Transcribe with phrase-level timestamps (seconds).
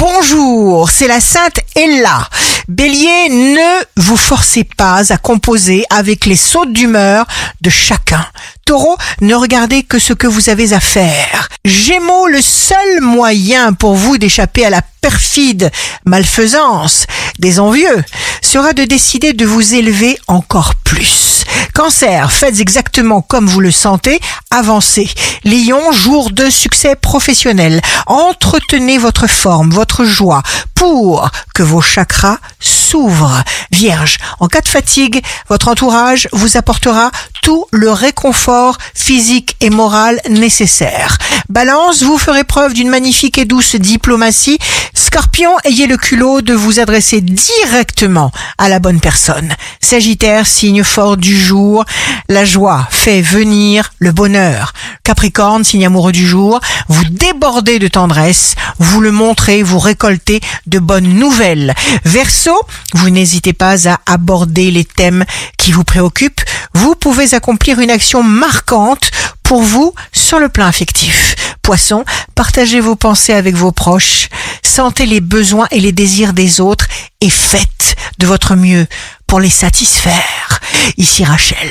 [0.00, 2.26] Bonjour, c'est la Sainte Ella.
[2.68, 7.26] Bélier, ne vous forcez pas à composer avec les sautes d'humeur
[7.60, 8.24] de chacun.
[8.64, 11.50] Taureau, ne regardez que ce que vous avez à faire.
[11.66, 15.70] Gémeaux, le seul moyen pour vous d'échapper à la perfide
[16.06, 17.06] malfaisance
[17.38, 18.02] des envieux
[18.50, 21.44] sera de décider de vous élever encore plus.
[21.72, 24.18] Cancer, faites exactement comme vous le sentez,
[24.50, 25.08] avancez.
[25.44, 27.80] Lion, jour de succès professionnel.
[28.08, 30.42] Entretenez votre forme, votre joie
[30.74, 33.44] pour que vos chakras s'ouvrent.
[33.70, 37.12] Vierge, en cas de fatigue, votre entourage vous apportera
[37.42, 41.18] tout le réconfort physique et moral nécessaire.
[41.48, 44.58] Balance, vous ferez preuve d'une magnifique et douce diplomatie.
[44.94, 49.54] Scorpion, ayez le culot de vous adresser directement à la bonne personne.
[49.82, 51.84] Sagittaire, signe fort du jour,
[52.28, 54.74] la joie fait venir le bonheur.
[55.04, 60.78] Capricorne, signe amoureux du jour, vous débordez de tendresse, vous le montrez, vous récoltez de
[60.78, 61.74] bonnes nouvelles.
[62.04, 62.56] Verseau,
[62.92, 65.24] vous n'hésitez pas à aborder les thèmes
[65.56, 66.42] qui vous préoccupent,
[66.74, 69.10] vous pouvez accomplir une action marquante
[69.42, 71.34] pour vous sur le plan affectif.
[71.62, 74.28] Poisson, partagez vos pensées avec vos proches,
[74.62, 76.86] sentez les besoins et les désirs des autres
[77.20, 78.86] et faites de votre mieux
[79.30, 80.58] pour les satisfaire.
[80.96, 81.70] Ici Rachel.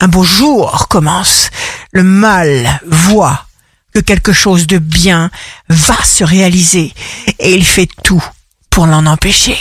[0.00, 1.50] Un beau jour commence.
[1.92, 3.46] Le mal voit
[3.94, 5.30] que quelque chose de bien
[5.68, 6.92] va se réaliser
[7.38, 8.24] et il fait tout
[8.70, 9.56] pour l'en empêcher.